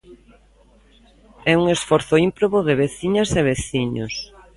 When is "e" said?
3.39-3.41